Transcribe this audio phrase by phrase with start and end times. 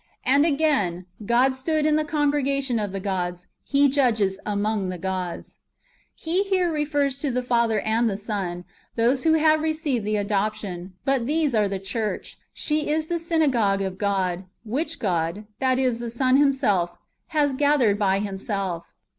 [0.25, 3.45] And a£fain:" God stood in the cono re^ation of the gods.
[3.63, 5.59] He judges among the gods."
[6.19, 10.03] ^ He [here] refers to the Father and the Son, and those who have received
[10.03, 12.31] the adoption; but these are the church.
[12.37, 16.97] For she is the syna gogue of God, which God— that is, the Son Himself—
[17.37, 18.91] has gathered by Himself.